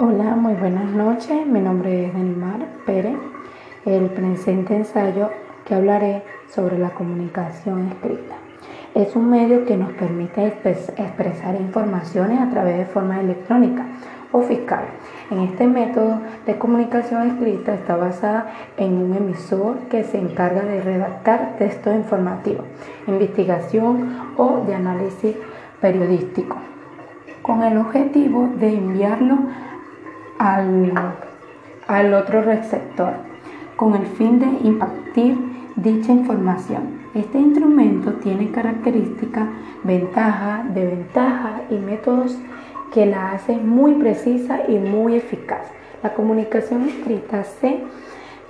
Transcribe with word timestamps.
Hola, 0.00 0.36
muy 0.36 0.54
buenas 0.54 0.92
noches. 0.92 1.44
Mi 1.44 1.58
nombre 1.58 2.06
es 2.06 2.14
Denimar 2.14 2.68
Pérez. 2.86 3.16
El 3.84 4.04
presente 4.10 4.76
ensayo 4.76 5.28
que 5.64 5.74
hablaré 5.74 6.22
sobre 6.48 6.78
la 6.78 6.90
comunicación 6.90 7.88
escrita. 7.88 8.36
Es 8.94 9.16
un 9.16 9.28
medio 9.28 9.64
que 9.64 9.76
nos 9.76 9.90
permite 9.94 10.46
expresar 10.46 11.56
informaciones 11.56 12.40
a 12.40 12.48
través 12.48 12.78
de 12.78 12.84
forma 12.84 13.20
electrónica 13.20 13.86
o 14.30 14.42
fiscal. 14.42 14.84
En 15.32 15.40
este 15.40 15.66
método 15.66 16.20
de 16.46 16.56
comunicación 16.58 17.32
escrita 17.32 17.74
está 17.74 17.96
basada 17.96 18.52
en 18.76 18.98
un 18.98 19.16
emisor 19.16 19.78
que 19.90 20.04
se 20.04 20.18
encarga 20.18 20.62
de 20.62 20.80
redactar 20.80 21.56
textos 21.58 21.96
informativos, 21.96 22.66
investigación 23.08 24.16
o 24.36 24.62
de 24.64 24.76
análisis 24.76 25.34
periodístico, 25.80 26.56
con 27.42 27.64
el 27.64 27.78
objetivo 27.78 28.48
de 28.60 28.76
enviarlo 28.76 29.38
al, 30.38 30.92
al 31.86 32.14
otro 32.14 32.42
receptor 32.42 33.12
con 33.76 33.94
el 33.94 34.06
fin 34.06 34.38
de 34.38 34.46
impartir 34.66 35.36
dicha 35.76 36.12
información. 36.12 36.98
Este 37.14 37.38
instrumento 37.38 38.12
tiene 38.14 38.50
características, 38.50 39.48
ventajas, 39.84 40.74
desventajas 40.74 41.62
y 41.70 41.74
métodos 41.74 42.36
que 42.92 43.06
la 43.06 43.32
hacen 43.32 43.68
muy 43.68 43.94
precisa 43.94 44.62
y 44.68 44.78
muy 44.78 45.16
eficaz. 45.16 45.66
La 46.02 46.14
comunicación 46.14 46.88
escrita 46.88 47.44
se 47.44 47.80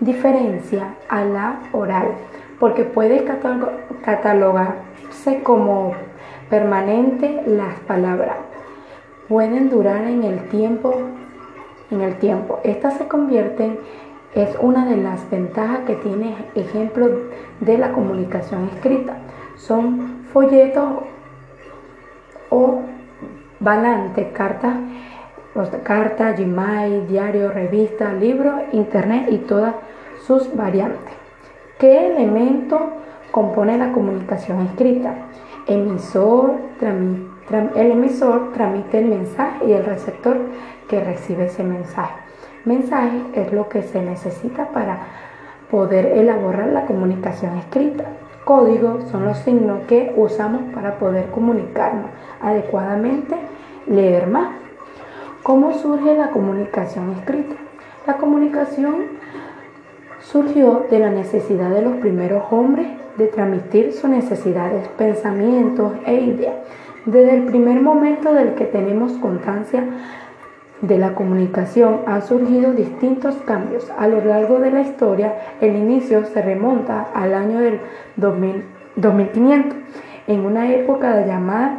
diferencia 0.00 0.94
a 1.08 1.24
la 1.24 1.60
oral 1.72 2.08
porque 2.58 2.84
puede 2.84 3.24
catalogarse 4.04 5.42
como 5.42 5.92
permanente 6.50 7.42
las 7.46 7.78
palabras. 7.80 8.36
Pueden 9.28 9.70
durar 9.70 10.04
en 10.04 10.24
el 10.24 10.48
tiempo 10.48 10.94
en 11.92 12.00
el 12.00 12.16
tiempo. 12.16 12.60
Estas 12.64 12.94
se 12.94 13.06
convierten, 13.06 13.78
es 14.34 14.56
una 14.60 14.86
de 14.86 14.96
las 14.96 15.28
ventajas 15.30 15.80
que 15.80 15.94
tiene 15.96 16.34
ejemplo 16.54 17.08
de 17.60 17.78
la 17.78 17.92
comunicación 17.92 18.70
escrita. 18.74 19.18
Son 19.56 20.24
folletos 20.32 20.88
o 22.48 22.80
balantes, 23.60 24.32
cartas, 24.32 24.74
cartas, 25.82 26.38
Gmail, 26.38 27.06
diario, 27.06 27.52
revista, 27.52 28.12
libro, 28.12 28.54
internet 28.72 29.28
y 29.30 29.38
todas 29.38 29.74
sus 30.26 30.54
variantes. 30.56 31.14
¿Qué 31.78 32.08
elemento 32.08 32.92
compone 33.32 33.76
la 33.78 33.90
comunicación 33.90 34.60
escrita? 34.66 35.14
Emisor, 35.66 36.54
el 36.80 37.90
emisor 37.90 38.52
tramite 38.52 38.98
el 38.98 39.06
mensaje 39.06 39.66
y 39.66 39.72
el 39.72 39.84
receptor 39.84 40.38
que 40.88 41.02
recibe 41.02 41.46
ese 41.46 41.64
mensaje. 41.64 42.14
Mensaje 42.64 43.22
es 43.34 43.52
lo 43.52 43.68
que 43.68 43.82
se 43.82 44.00
necesita 44.02 44.68
para 44.68 44.98
poder 45.70 46.06
elaborar 46.18 46.68
la 46.68 46.84
comunicación 46.84 47.56
escrita. 47.56 48.04
Códigos 48.44 49.04
son 49.10 49.24
los 49.24 49.38
signos 49.38 49.86
que 49.86 50.12
usamos 50.16 50.62
para 50.74 50.98
poder 50.98 51.30
comunicarnos 51.30 52.10
adecuadamente, 52.40 53.36
leer 53.86 54.26
más. 54.26 54.50
¿Cómo 55.42 55.72
surge 55.72 56.16
la 56.16 56.30
comunicación 56.30 57.12
escrita? 57.12 57.54
La 58.06 58.16
comunicación 58.16 58.96
surgió 60.32 60.86
de 60.90 60.98
la 60.98 61.10
necesidad 61.10 61.68
de 61.68 61.82
los 61.82 61.96
primeros 61.96 62.44
hombres 62.50 62.86
de 63.18 63.26
transmitir 63.26 63.92
sus 63.92 64.08
necesidades, 64.08 64.88
pensamientos 64.96 65.92
e 66.06 66.14
ideas. 66.14 66.54
Desde 67.04 67.34
el 67.36 67.44
primer 67.44 67.82
momento 67.82 68.32
del 68.32 68.54
que 68.54 68.64
tenemos 68.64 69.12
constancia, 69.18 69.84
de 70.80 70.98
la 70.98 71.14
comunicación 71.14 72.00
han 72.06 72.22
surgido 72.22 72.72
distintos 72.72 73.36
cambios. 73.46 73.88
A 73.96 74.08
lo 74.08 74.24
largo 74.24 74.58
de 74.58 74.72
la 74.72 74.80
historia, 74.80 75.34
el 75.60 75.76
inicio 75.76 76.24
se 76.24 76.42
remonta 76.42 77.08
al 77.14 77.34
año 77.34 77.60
del 77.60 77.78
2500, 78.16 79.78
en 80.26 80.44
una 80.44 80.72
época 80.72 81.24
llamada 81.24 81.76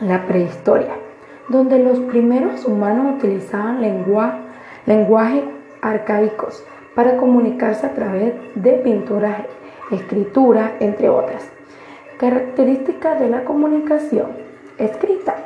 la 0.00 0.26
prehistoria, 0.26 0.94
donde 1.48 1.80
los 1.80 1.98
primeros 2.00 2.64
humanos 2.64 3.16
utilizaban 3.16 3.82
lenguaje, 3.82 4.38
lenguaje 4.86 5.44
arcaicos 5.82 6.64
para 6.94 7.16
comunicarse 7.16 7.86
a 7.86 7.94
través 7.94 8.34
de 8.54 8.72
pinturas, 8.72 9.42
escritura, 9.90 10.76
entre 10.80 11.08
otras. 11.08 11.50
Características 12.18 13.20
de 13.20 13.28
la 13.28 13.44
comunicación 13.44 14.28
escrita 14.78 15.36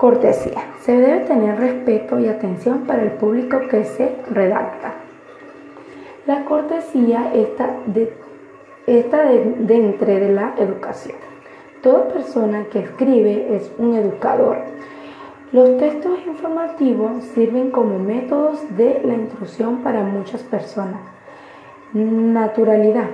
Cortesía. 0.00 0.62
Se 0.80 0.96
debe 0.96 1.20
tener 1.26 1.58
respeto 1.58 2.18
y 2.18 2.26
atención 2.26 2.86
para 2.86 3.02
el 3.02 3.10
público 3.10 3.60
que 3.68 3.84
se 3.84 4.16
redacta. 4.30 4.94
La 6.26 6.46
cortesía 6.46 7.30
está 7.34 7.76
dentro 8.86 10.06
de 10.06 10.32
la 10.32 10.54
educación. 10.56 11.18
Toda 11.82 12.08
persona 12.08 12.64
que 12.70 12.78
escribe 12.78 13.54
es 13.54 13.70
un 13.76 13.94
educador. 13.94 14.58
Los 15.52 15.78
textos 15.78 16.20
informativos 16.28 17.24
sirven 17.34 17.72
como 17.72 17.98
métodos 17.98 18.60
de 18.76 19.00
la 19.04 19.14
instrucción 19.14 19.78
para 19.82 20.04
muchas 20.04 20.44
personas. 20.44 21.00
Naturalidad. 21.92 23.08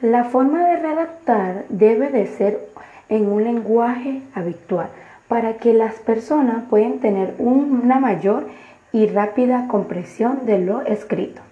La 0.00 0.24
forma 0.24 0.64
de 0.64 0.76
redactar 0.76 1.66
debe 1.68 2.08
de 2.08 2.26
ser 2.26 2.66
en 3.10 3.30
un 3.30 3.44
lenguaje 3.44 4.22
habitual 4.34 4.88
para 5.28 5.58
que 5.58 5.74
las 5.74 5.96
personas 5.96 6.64
puedan 6.70 7.00
tener 7.00 7.34
una 7.36 8.00
mayor 8.00 8.46
y 8.90 9.06
rápida 9.06 9.68
comprensión 9.68 10.46
de 10.46 10.60
lo 10.60 10.80
escrito. 10.80 11.42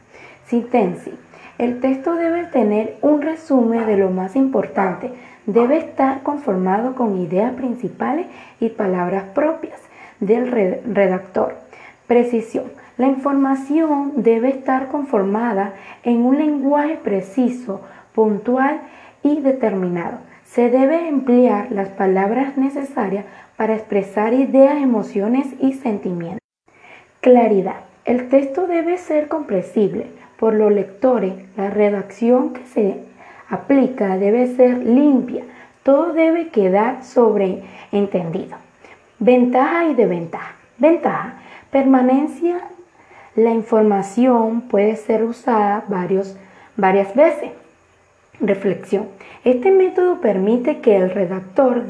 Sintensi. 0.46 1.12
El 1.58 1.80
texto 1.80 2.14
debe 2.14 2.44
tener 2.44 2.96
un 3.02 3.20
resumen 3.20 3.84
de 3.84 3.98
lo 3.98 4.08
más 4.08 4.36
importante. 4.36 5.12
Debe 5.52 5.78
estar 5.78 6.22
conformado 6.22 6.94
con 6.94 7.18
ideas 7.18 7.54
principales 7.54 8.26
y 8.60 8.68
palabras 8.68 9.24
propias 9.34 9.80
del 10.20 10.48
redactor. 10.48 11.56
Precisión. 12.06 12.66
La 12.96 13.08
información 13.08 14.12
debe 14.22 14.50
estar 14.50 14.86
conformada 14.86 15.74
en 16.04 16.24
un 16.24 16.38
lenguaje 16.38 17.00
preciso, 17.02 17.80
puntual 18.14 18.82
y 19.24 19.40
determinado. 19.40 20.18
Se 20.44 20.70
debe 20.70 21.08
emplear 21.08 21.72
las 21.72 21.88
palabras 21.88 22.56
necesarias 22.56 23.24
para 23.56 23.74
expresar 23.74 24.34
ideas, 24.34 24.80
emociones 24.80 25.48
y 25.58 25.72
sentimientos. 25.72 26.38
Claridad. 27.20 27.80
El 28.04 28.28
texto 28.28 28.68
debe 28.68 28.98
ser 28.98 29.26
comprensible 29.26 30.06
por 30.38 30.54
los 30.54 30.70
lectores. 30.70 31.34
La 31.56 31.70
redacción 31.70 32.52
que 32.52 32.64
se 32.66 33.09
aplica 33.50 34.16
debe 34.16 34.46
ser 34.54 34.78
limpia. 34.78 35.44
Todo 35.82 36.12
debe 36.12 36.48
quedar 36.48 37.04
sobreentendido. 37.04 38.56
Ventaja 39.18 39.86
y 39.86 39.94
desventaja. 39.94 40.54
Ventaja. 40.78 41.34
Permanencia. 41.70 42.60
La 43.36 43.50
información 43.50 44.62
puede 44.62 44.96
ser 44.96 45.24
usada 45.24 45.84
varios, 45.88 46.36
varias 46.76 47.14
veces. 47.14 47.50
Reflexión. 48.40 49.08
Este 49.44 49.70
método 49.70 50.20
permite 50.20 50.80
que 50.80 50.96
el 50.96 51.10
redactor 51.10 51.86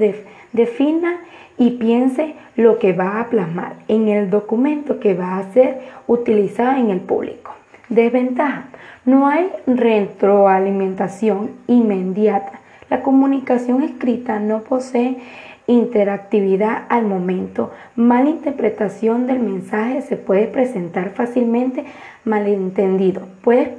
defina 0.53 1.21
y 1.57 1.73
piense 1.73 2.35
lo 2.57 2.79
que 2.79 2.93
va 2.93 3.21
a 3.21 3.29
plasmar 3.29 3.75
en 3.89 4.09
el 4.09 4.31
documento 4.31 4.99
que 4.99 5.15
va 5.15 5.39
a 5.39 5.53
ser 5.53 5.81
utilizado 6.07 6.79
en 6.79 6.91
el 6.91 7.01
público. 7.01 7.53
Desventaja. 7.91 8.67
No 9.05 9.27
hay 9.27 9.51
retroalimentación 9.67 11.51
inmediata. 11.67 12.61
La 12.89 13.03
comunicación 13.03 13.83
escrita 13.83 14.39
no 14.39 14.61
posee 14.61 15.19
interactividad 15.67 16.85
al 16.89 17.07
momento. 17.07 17.73
Mala 17.97 18.31
interpretación 18.31 19.27
del 19.27 19.41
mensaje 19.41 20.03
se 20.03 20.17
puede 20.17 20.47
presentar 20.47 21.11
fácilmente 21.11 21.85
malentendido. 22.25 23.27
Puede 23.43 23.75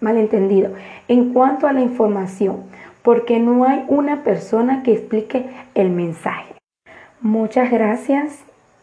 malentendido 0.00 0.72
en 1.08 1.32
cuanto 1.32 1.66
a 1.66 1.72
la 1.72 1.80
información, 1.80 2.64
porque 3.02 3.38
no 3.40 3.64
hay 3.64 3.84
una 3.88 4.24
persona 4.24 4.82
que 4.82 4.92
explique 4.92 5.46
el 5.74 5.88
mensaje. 5.88 6.54
Muchas 7.22 7.70
gracias. 7.70 8.47